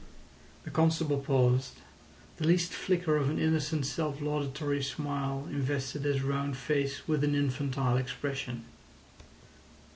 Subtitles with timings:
[0.63, 1.75] The constable paused;
[2.37, 7.35] the least flicker of an innocent self laudatory smile invested his round face with an
[7.35, 8.65] infantile expression.